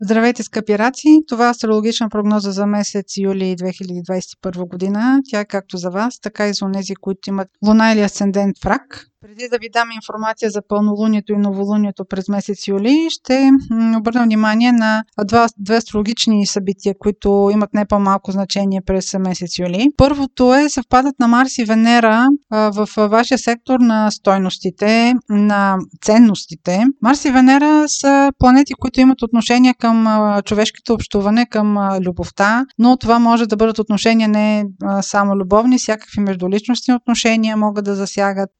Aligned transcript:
Здравейте, 0.00 0.42
скъпи 0.42 0.78
раци! 0.78 1.08
Това 1.28 1.46
е 1.46 1.50
астрологична 1.50 2.08
прогноза 2.08 2.52
за 2.52 2.66
месец 2.66 3.16
юли 3.16 3.56
2021 3.56 4.68
година. 4.68 5.20
Тя 5.30 5.40
е 5.40 5.44
както 5.44 5.76
за 5.76 5.90
вас, 5.90 6.20
така 6.20 6.48
и 6.48 6.54
за 6.54 6.70
тези, 6.72 6.94
които 6.94 7.30
имат 7.30 7.48
луна 7.66 7.92
или 7.92 8.00
асцендент 8.00 8.56
в 8.62 8.66
рак. 8.66 9.06
Преди 9.20 9.48
да 9.48 9.58
ви 9.58 9.68
дам 9.72 9.88
информация 9.90 10.50
за 10.50 10.62
пълнолунието 10.68 11.32
и 11.32 11.36
новолунието 11.36 12.04
през 12.04 12.28
месец 12.28 12.68
юли, 12.68 13.06
ще 13.10 13.50
обърна 13.96 14.24
внимание 14.24 14.72
на 14.72 15.04
два, 15.24 15.46
две 15.58 15.76
астрологични 15.76 16.46
събития, 16.46 16.94
които 16.98 17.50
имат 17.52 17.74
не 17.74 17.86
по-малко 17.86 18.32
значение 18.32 18.80
през 18.86 19.14
месец 19.14 19.58
юли. 19.58 19.88
Първото 19.96 20.54
е 20.54 20.68
съвпадът 20.68 21.18
на 21.20 21.28
Марс 21.28 21.58
и 21.58 21.64
Венера 21.64 22.26
в 22.50 22.88
вашия 22.96 23.38
сектор 23.38 23.80
на 23.80 24.10
стойностите, 24.10 25.14
на 25.30 25.76
ценностите. 26.02 26.84
Марс 27.02 27.24
и 27.24 27.30
Венера 27.30 27.84
са 27.88 28.32
планети, 28.38 28.72
които 28.74 29.00
имат 29.00 29.22
отношение 29.22 29.74
към 29.74 30.06
човешкото 30.44 30.92
общуване, 30.92 31.46
към 31.46 31.78
любовта, 32.06 32.64
но 32.78 32.96
това 32.96 33.18
може 33.18 33.46
да 33.46 33.56
бъдат 33.56 33.78
отношения 33.78 34.28
не 34.28 34.64
само 35.00 35.36
любовни, 35.36 35.78
всякакви 35.78 36.20
междуличностни 36.20 36.94
отношения 36.94 37.56
могат 37.56 37.84
да 37.84 37.94
засягат. 37.94 38.50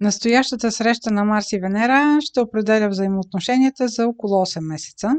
Настоящата 0.48 0.76
среща 0.76 1.10
на 1.10 1.24
Марс 1.24 1.52
и 1.52 1.58
Венера 1.58 2.18
ще 2.20 2.40
определя 2.40 2.88
взаимоотношенията 2.88 3.88
за 3.88 4.06
около 4.06 4.32
8 4.32 4.60
месеца. 4.60 5.10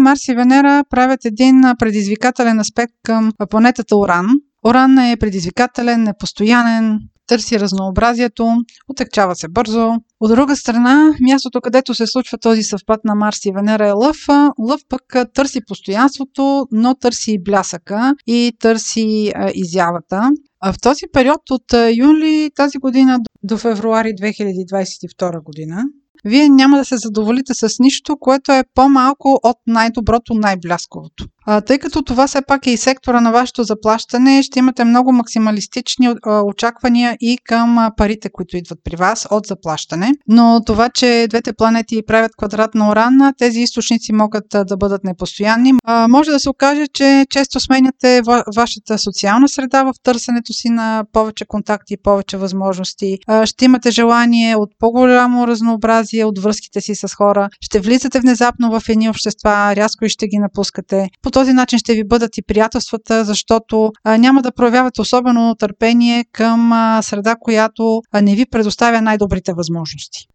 Марс 0.00 0.28
и 0.28 0.34
Венера 0.34 0.84
правят 0.90 1.24
един 1.24 1.62
предизвикателен 1.78 2.60
аспект 2.60 2.92
към 3.04 3.32
планетата 3.50 3.96
Оран. 3.96 4.26
Оран 4.66 4.98
е 4.98 5.16
предизвикателен, 5.16 6.02
непостоянен, 6.02 7.00
търси 7.28 7.60
разнообразието, 7.60 8.56
отекчава 8.88 9.36
се 9.36 9.48
бързо. 9.48 9.90
От 10.20 10.30
друга 10.30 10.56
страна, 10.56 11.14
мястото, 11.20 11.60
където 11.60 11.94
се 11.94 12.06
случва 12.06 12.38
този 12.38 12.62
съвпад 12.62 13.00
на 13.04 13.14
Марс 13.14 13.44
и 13.44 13.52
Венера 13.52 13.88
е 13.88 13.92
Лъв. 13.92 14.16
Лъв 14.58 14.80
пък 14.88 15.32
търси 15.34 15.60
постоянството, 15.68 16.66
но 16.72 16.94
търси 16.94 17.32
и 17.32 17.42
блясъка 17.42 18.14
и 18.26 18.52
търси 18.60 19.32
изявата. 19.54 20.30
В 20.64 20.74
този 20.82 21.04
период 21.12 21.50
от 21.50 21.74
юли 21.96 22.50
тази 22.56 22.78
година 22.78 23.18
до 23.42 23.58
февруари 23.58 24.08
2022 24.08 25.42
година 25.42 25.84
вие 26.24 26.48
няма 26.48 26.78
да 26.78 26.84
се 26.84 26.96
задоволите 26.96 27.54
с 27.54 27.68
нищо, 27.78 28.16
което 28.20 28.52
е 28.52 28.64
по-малко 28.74 29.40
от 29.42 29.56
най-доброто, 29.66 30.34
най-блясковото. 30.34 31.26
Тъй 31.66 31.78
като 31.78 32.02
това 32.02 32.26
все 32.26 32.42
пак 32.42 32.66
е 32.66 32.70
и 32.70 32.76
сектора 32.76 33.20
на 33.20 33.32
вашето 33.32 33.62
заплащане, 33.62 34.42
ще 34.42 34.58
имате 34.58 34.84
много 34.84 35.12
максималистични 35.12 36.14
очаквания 36.44 37.16
и 37.20 37.38
към 37.44 37.90
парите, 37.96 38.30
които 38.32 38.56
идват 38.56 38.78
при 38.84 38.96
вас 38.96 39.26
от 39.30 39.46
заплащане. 39.46 40.12
Но 40.28 40.60
това, 40.66 40.88
че 40.88 41.26
двете 41.30 41.52
планети 41.52 42.02
правят 42.06 42.32
квадрат 42.38 42.74
на 42.74 42.90
Оран, 42.90 43.32
тези 43.38 43.60
източници 43.60 44.12
могат 44.12 44.44
да 44.50 44.76
бъдат 44.76 45.04
непостоянни. 45.04 45.72
Може 46.08 46.30
да 46.30 46.40
се 46.40 46.50
окаже, 46.50 46.86
че 46.94 47.26
често 47.30 47.60
сменяте 47.60 48.22
ва, 48.22 48.44
вашата 48.56 48.98
социална 48.98 49.48
среда 49.48 49.82
в 49.82 49.92
търсенето 50.02 50.52
си 50.52 50.68
на 50.68 51.04
повече 51.12 51.44
контакти 51.48 51.94
и 51.94 52.02
повече 52.02 52.36
възможности. 52.36 53.18
Ще 53.44 53.64
имате 53.64 53.90
желание 53.90 54.56
от 54.56 54.70
по-голямо 54.78 55.46
разнообразие 55.46 56.24
от 56.24 56.38
връзките 56.38 56.80
си 56.80 56.94
с 56.94 57.14
хора. 57.14 57.48
Ще 57.60 57.80
влизате 57.80 58.20
внезапно 58.20 58.80
в 58.80 58.88
едни 58.88 59.08
общества, 59.10 59.76
рязко 59.76 60.04
и 60.04 60.08
ще 60.08 60.26
ги 60.26 60.38
напускате. 60.38 61.08
По 61.22 61.30
този 61.38 61.52
начин 61.52 61.78
ще 61.78 61.94
ви 61.94 62.04
бъдат 62.04 62.38
и 62.38 62.42
приятелствата, 62.42 63.24
защото 63.24 63.90
няма 64.06 64.42
да 64.42 64.52
проявявате 64.52 65.00
особено 65.00 65.54
търпение 65.58 66.24
към 66.32 66.72
среда, 67.02 67.36
която 67.40 68.00
не 68.22 68.34
ви 68.34 68.46
предоставя 68.50 69.00
най-добрите 69.00 69.52
възможности. 69.52 70.26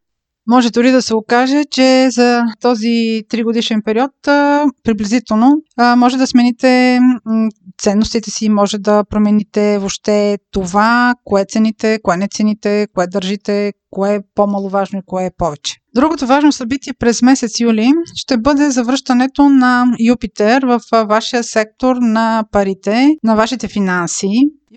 Може 0.48 0.72
дори 0.72 0.92
да 0.92 1.02
се 1.02 1.16
окаже, 1.16 1.64
че 1.72 2.10
за 2.10 2.42
този 2.62 2.88
3 2.88 3.44
годишен 3.44 3.82
период 3.86 4.12
приблизително 4.84 5.56
може 5.98 6.18
да 6.18 6.28
смените 6.28 7.00
ценностите 7.82 8.32
си, 8.32 8.50
може 8.50 8.78
да 8.78 9.04
промените 9.04 9.78
въобще 9.78 10.38
това, 10.52 11.14
кое 11.24 11.46
цените, 11.46 12.00
кое 12.04 12.18
не 12.18 12.28
цените, 12.28 12.88
кое 12.94 13.08
държите, 13.08 13.74
кое 13.92 14.16
е 14.16 14.20
по-маловажно 14.36 15.00
и 15.00 15.06
кое 15.06 15.26
е 15.26 15.32
повече. 15.38 15.76
Другото 15.96 16.28
важно 16.28 16.52
събитие 16.52 16.94
през 17.00 17.22
месец 17.22 17.60
юли 17.60 17.92
ще 18.16 18.38
бъде 18.38 18.72
завръщането 18.72 19.50
на 19.50 19.86
Юпитер 20.00 20.66
в 20.66 20.82
вашия 21.06 21.44
сектор 21.44 21.96
на 21.96 22.44
парите, 22.52 23.08
на 23.24 23.36
вашите 23.36 23.68
финанси. 23.68 24.30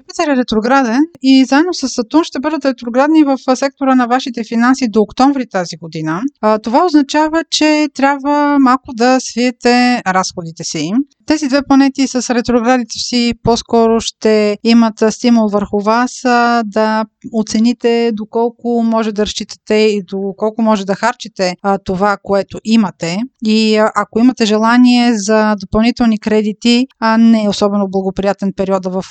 Юпитер 0.06 0.32
е 0.32 0.36
ретрограден 0.36 1.00
и 1.22 1.44
заедно 1.44 1.74
с 1.74 1.88
Сатурн 1.88 2.24
ще 2.24 2.40
бъдат 2.40 2.64
ретроградни 2.64 3.24
в 3.24 3.38
сектора 3.56 3.94
на 3.94 4.06
вашите 4.06 4.44
финанси 4.44 4.88
до 4.88 5.00
октомври 5.00 5.46
тази 5.48 5.76
година. 5.76 6.22
Това 6.62 6.84
означава, 6.84 7.44
че 7.50 7.88
трябва 7.94 8.58
малко 8.60 8.92
да 8.94 9.16
свиете 9.20 10.02
разходите 10.06 10.64
си. 10.64 10.92
Тези 11.26 11.48
две 11.48 11.62
планети 11.68 12.08
с 12.08 12.34
ретроградите 12.34 12.98
си 12.98 13.34
по-скоро 13.42 14.00
ще 14.00 14.58
имат 14.64 14.94
стимул 15.10 15.48
върху 15.48 15.80
вас 15.80 16.20
да 16.64 17.04
оцените 17.32 18.10
доколко 18.12 18.82
може 18.82 19.12
да 19.12 19.26
разчитате 19.26 19.74
и 19.74 20.02
доколко 20.02 20.62
може 20.62 20.86
да 20.86 20.94
харчите 20.94 21.54
това, 21.84 22.16
което 22.22 22.58
имате. 22.64 23.18
И 23.44 23.76
ако 23.94 24.18
имате 24.18 24.46
желание 24.46 25.14
за 25.14 25.54
допълнителни 25.60 26.18
кредити, 26.18 26.86
а 27.00 27.18
не 27.18 27.44
е 27.44 27.48
особено 27.48 27.88
благоприятен 27.90 28.52
период 28.56 28.86
в 28.86 29.04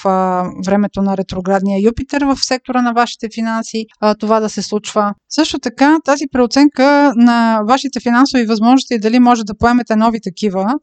времето 0.66 1.02
на 1.02 1.18
ретроградния 1.18 1.80
Юпитер 1.86 2.22
в 2.22 2.38
сектора 2.42 2.82
на 2.82 2.94
вашите 2.94 3.28
финанси, 3.36 3.86
това 4.20 4.40
да 4.40 4.50
се 4.50 4.62
случва. 4.62 5.14
Също 5.30 5.60
така, 5.60 5.98
тази 6.06 6.24
преоценка 6.32 7.14
на 7.16 7.62
вашите 7.68 8.00
финансови 8.00 8.46
възможности, 8.46 9.00
дали 9.00 9.20
може 9.20 9.44
да 9.44 9.58
поемете 9.58 9.96
нови 9.96 10.20
такива 10.22 10.74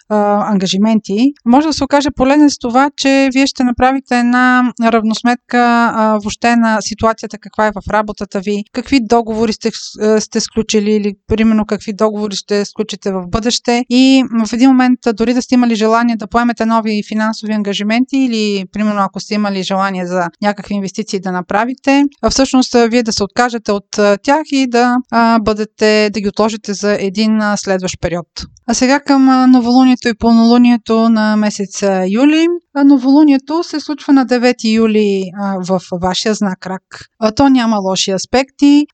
ангажименти, 0.53 1.22
може 1.47 1.67
да 1.67 1.73
се 1.73 1.85
окаже 1.85 2.09
полезен 2.17 2.51
с 2.51 2.59
това, 2.59 2.91
че 2.97 3.29
вие 3.35 3.47
ще 3.47 3.65
направите 3.65 4.19
една 4.19 4.73
равносметка 4.83 5.93
а, 5.95 6.19
въобще 6.23 6.57
на 6.57 6.81
ситуацията, 6.81 7.39
каква 7.39 7.67
е 7.67 7.73
в 7.73 7.91
работата 7.91 8.41
ви, 8.41 8.65
какви 8.73 9.01
договори 9.03 9.53
сте, 9.53 9.71
сте 10.19 10.41
сключили 10.41 10.91
или 10.91 11.15
примерно 11.27 11.65
какви 11.67 11.93
договори 11.93 12.37
ще 12.37 12.65
сключите 12.65 13.13
в 13.13 13.25
бъдеще 13.29 13.85
и 13.91 14.25
в 14.47 14.53
един 14.53 14.69
момент 14.69 14.99
дори 15.15 15.35
да 15.35 15.43
сте 15.43 15.55
имали 15.55 15.75
желание 15.75 16.17
да 16.17 16.27
поемете 16.27 16.67
нови 16.67 17.03
финансови 17.09 17.53
ангажименти 17.53 18.17
или 18.17 18.65
примерно 18.73 19.01
ако 19.01 19.21
сте 19.21 19.35
имали 19.35 19.63
желание 19.63 20.07
за 20.07 20.29
някакви 20.43 20.75
инвестиции 20.75 21.21
да 21.21 21.33
направите, 21.33 22.05
всъщност 22.31 22.77
вие 22.89 23.03
да 23.03 23.13
се 23.13 23.25
откажете 23.25 23.73
от 23.73 23.89
тях 24.23 24.43
и 24.53 24.67
да 24.67 24.97
а, 25.11 25.39
бъдете, 25.39 26.11
да 26.13 26.21
ги 26.21 26.29
отложите 26.29 26.75
за 26.75 26.97
един 27.01 27.41
следващ 27.57 28.01
период. 28.01 28.27
А 28.67 28.75
сега 28.75 29.01
към 29.01 29.51
новолунието 29.51 30.09
и 30.09 30.19
пълнолунието 30.19 31.09
на 31.13 31.37
месец 31.37 31.83
юли. 31.83 32.49
Новолунието 32.75 33.63
се 33.63 33.81
случва 33.81 34.13
на 34.13 34.27
9 34.27 34.75
юли 34.75 35.25
в 35.69 35.81
вашия 36.03 36.35
знак 36.35 36.67
Рак. 36.67 37.05
То 37.37 37.49
няма 37.49 37.77
лоши 37.77 38.11
аспекти. 38.11 38.87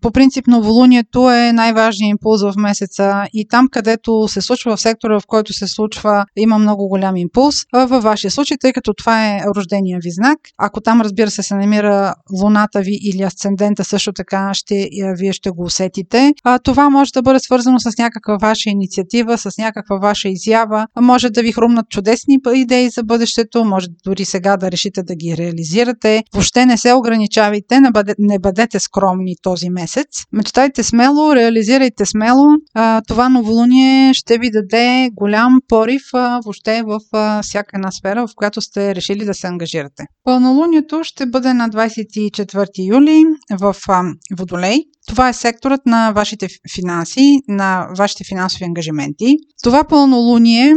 По 0.00 0.10
принцип 0.12 0.46
новолунието 0.46 1.30
е 1.30 1.52
най-важният 1.52 2.10
импулс 2.10 2.42
в 2.42 2.54
месеца 2.56 3.26
и 3.32 3.48
там, 3.48 3.68
където 3.72 4.28
се 4.28 4.40
случва 4.40 4.76
в 4.76 4.80
сектора, 4.80 5.20
в 5.20 5.26
който 5.26 5.52
се 5.52 5.66
случва, 5.66 6.24
има 6.36 6.58
много 6.58 6.88
голям 6.88 7.16
импулс. 7.16 7.56
Във 7.72 8.02
вашия 8.02 8.30
случай, 8.30 8.56
тъй 8.60 8.72
като 8.72 8.94
това 8.94 9.26
е 9.26 9.40
рождения 9.56 9.98
ви 10.02 10.10
знак, 10.10 10.38
ако 10.58 10.80
там 10.80 11.00
разбира 11.00 11.30
се 11.30 11.42
се 11.42 11.54
намира 11.54 12.14
луната 12.42 12.80
ви 12.80 12.98
или 13.02 13.22
асцендента, 13.22 13.84
също 13.84 14.12
така 14.12 14.50
ще, 14.54 14.88
вие 15.18 15.32
ще 15.32 15.50
го 15.50 15.62
усетите. 15.62 16.32
Това 16.62 16.90
може 16.90 17.12
да 17.12 17.22
бъде 17.22 17.40
свързано 17.40 17.80
с 17.80 17.98
някаква 17.98 18.36
ваша 18.36 18.70
инициатива, 18.70 19.38
с 19.38 19.58
някаква 19.58 19.96
ваша 19.96 20.28
изява. 20.28 20.86
Може 21.00 21.30
да 21.30 21.42
ви 21.42 21.52
хрумнат 21.52 21.88
чудесни 21.88 22.38
идеи 22.54 22.90
за 22.96 23.04
бъдещето, 23.04 23.64
може 23.64 23.86
дори 24.04 24.24
сега 24.24 24.56
да 24.56 24.70
решите 24.70 25.02
да 25.02 25.14
ги 25.14 25.36
реализирате. 25.36 26.22
Въобще 26.34 26.66
не 26.66 26.78
се 26.78 26.92
ограничавайте, 26.92 27.80
не, 27.80 27.90
бъде, 27.90 28.14
не 28.18 28.38
бъдете 28.38 28.80
скромни 28.80 29.34
този 29.42 29.70
месец. 29.70 30.06
Мечтайте 30.32 30.82
смело, 30.82 31.34
реализирайте 31.34 32.06
смело. 32.06 32.46
А, 32.74 33.02
това 33.08 33.28
новолуние 33.28 34.14
ще 34.14 34.38
ви 34.38 34.50
даде 34.50 35.10
голям 35.12 35.58
порив 35.68 36.02
а, 36.14 36.40
въобще 36.44 36.82
в 36.82 37.00
а, 37.12 37.42
всяка 37.42 37.70
една 37.74 37.90
сфера, 37.90 38.26
в 38.26 38.30
която 38.36 38.60
сте 38.60 38.94
решили 38.94 39.24
да 39.24 39.34
се 39.34 39.46
ангажирате. 39.46 40.04
Пълнолунието 40.24 41.00
ще 41.04 41.26
бъде 41.26 41.54
на 41.54 41.68
24 41.68 42.68
юли 42.88 43.24
в 43.60 43.76
а, 43.88 44.02
Водолей. 44.38 44.78
Това 45.06 45.28
е 45.28 45.32
секторът 45.32 45.86
на 45.86 46.12
вашите 46.12 46.48
финанси, 46.74 47.40
на 47.48 47.88
вашите 47.98 48.24
финансови 48.24 48.64
ангажименти. 48.64 49.36
Това 49.62 49.84
пълнолуние 49.84 50.74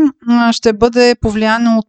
ще 0.52 0.74
бъде 0.74 1.16
повлияно 1.22 1.78
от 1.78 1.86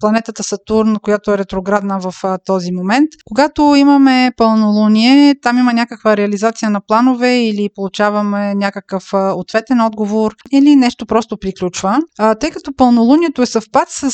планетата 0.00 0.42
Сатурн, 0.42 0.96
която 1.02 1.32
е 1.32 1.38
ретроградна 1.38 1.98
в 2.00 2.14
този 2.46 2.72
момент. 2.72 3.08
Когато 3.24 3.74
имаме 3.76 4.32
пълнолуние, 4.36 5.34
там 5.42 5.58
има 5.58 5.72
някаква 5.72 6.16
реализация 6.16 6.70
на 6.70 6.80
планове 6.80 7.42
или 7.42 7.68
получаваме 7.74 8.54
някакъв 8.54 9.04
ответен 9.12 9.80
отговор 9.80 10.34
или 10.52 10.76
нещо 10.76 11.06
просто 11.06 11.36
приключва. 11.40 11.98
Тъй 12.40 12.50
като 12.50 12.76
пълнолунието 12.76 13.42
е 13.42 13.46
съвпад 13.46 13.88
с 13.88 14.10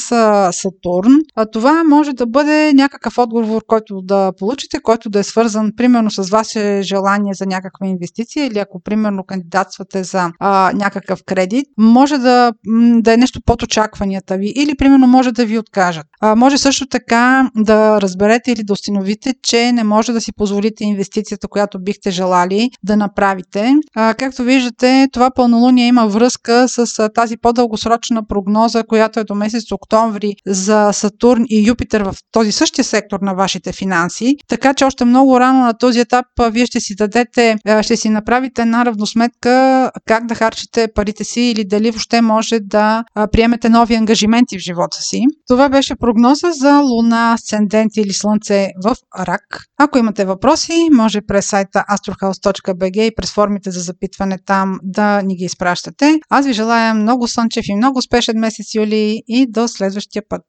Сатурн, 0.53 1.13
това 1.53 1.85
може 1.85 2.13
да 2.13 2.27
бъде 2.27 2.73
някакъв 2.75 3.19
отговор, 3.19 3.63
който 3.67 4.01
да 4.03 4.33
получите, 4.39 4.79
който 4.83 5.11
да 5.11 5.19
е 5.19 5.23
свързан 5.23 5.71
примерно 5.77 6.11
с 6.11 6.31
ваше 6.31 6.83
желание 6.83 7.35
за 7.35 7.47
някакъв 7.47 7.68
някаква 7.69 7.87
инвестиция 7.87 8.47
или 8.47 8.59
ако 8.59 8.81
примерно 8.81 9.25
кандидатствате 9.25 10.05
за 10.05 10.31
а, 10.41 10.73
някакъв 10.75 11.25
кредит, 11.27 11.67
може 11.79 12.19
да, 12.19 12.53
да 13.01 13.13
е 13.13 13.17
нещо 13.17 13.41
под 13.47 13.63
очакванията 13.63 14.37
ви 14.37 14.53
или 14.57 14.75
примерно 14.75 15.07
може 15.07 15.33
да 15.33 15.47
ви 15.47 15.59
откажат. 15.59 16.07
А, 16.21 16.35
може 16.35 16.59
също 16.59 16.87
така 16.87 17.51
да 17.57 18.01
разберете 18.01 18.53
или 18.53 18.63
да 18.65 18.73
установите, 18.73 19.35
че 19.43 19.73
не 19.73 19.85
може 19.85 20.13
да 20.13 20.21
си 20.21 20.33
позволите 20.33 20.85
инвестицията, 20.85 21.49
която 21.49 21.79
бихте 21.83 22.11
желали 22.11 22.71
да 22.83 22.97
направите. 22.97 23.75
А, 23.97 24.15
както 24.15 24.43
виждате, 24.43 25.07
това 25.13 25.31
пълнолуние 25.31 25.87
има 25.87 26.07
връзка 26.07 26.69
с 26.69 26.99
а, 26.99 27.09
тази 27.09 27.37
по-дългосрочна 27.37 28.27
прогноза, 28.27 28.85
която 28.85 29.21
е 29.21 29.25
до 29.25 29.35
месец 29.35 29.73
октомври 29.73 30.35
за 30.47 30.93
Сатурн 30.93 31.45
и 31.49 31.69
Юпитер 31.69 32.01
в 32.01 32.15
този 32.33 32.53
същия 32.53 32.85
сектор 32.85 33.21
на 33.21 33.35
вашите 33.35 33.73
финанси. 33.73 34.37
Така 34.49 34.75
че 34.75 34.85
още 34.85 35.05
много 35.05 35.41
рано 35.41 35.61
на 35.61 35.79
този 35.79 36.01
етап 36.01 36.27
вие 36.53 36.67
ще 36.67 36.81
си 36.81 36.95
дадете, 36.95 37.57
ще 37.83 37.97
си 37.97 38.09
направите 38.09 38.63
една 38.63 38.85
равносметка 38.85 39.91
как 40.07 40.27
да 40.27 40.35
харчите 40.35 40.89
парите 40.95 41.25
си 41.25 41.41
или 41.41 41.65
дали 41.65 41.91
въобще 41.91 42.21
може 42.21 42.61
да 42.61 43.05
приемете 43.33 43.69
нови 43.69 43.95
ангажименти 43.95 44.59
в 44.59 44.63
живота 44.63 44.99
си. 45.01 45.23
Това 45.49 45.69
беше 45.69 45.97
прогноза 45.97 46.53
за 46.53 46.79
Луна, 46.79 47.33
Асцендент 47.33 47.97
или 47.97 48.13
Слънце 48.13 48.69
в 48.85 48.97
Рак. 49.19 49.65
Ако 49.79 49.99
имате 49.99 50.25
въпроси, 50.25 50.89
може 50.93 51.21
през 51.21 51.47
сайта 51.47 51.85
astrohouse.bg 51.91 53.01
и 53.03 53.15
през 53.15 53.33
формите 53.33 53.71
за 53.71 53.81
запитване 53.81 54.39
там 54.47 54.79
да 54.83 55.23
ни 55.23 55.37
ги 55.37 55.45
изпращате. 55.45 56.19
Аз 56.31 56.47
ви 56.47 56.53
желая 56.53 56.95
много 56.95 57.29
слънчев 57.29 57.65
и 57.69 57.75
много 57.75 57.99
успешен 57.99 58.39
месец 58.39 58.75
юли 58.75 59.23
и 59.29 59.47
до 59.51 59.69
следващия 59.69 60.23
път. 60.29 60.43